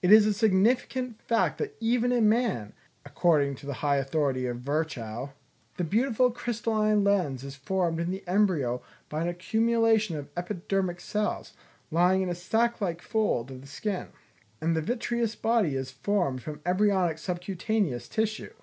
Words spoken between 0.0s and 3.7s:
It is a significant fact that even in man, according to